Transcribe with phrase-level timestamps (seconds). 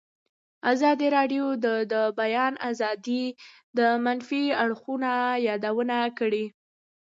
[0.71, 3.23] ازادي راډیو د د بیان آزادي
[3.77, 5.13] د منفي اړخونو
[5.47, 6.45] یادونه کړې.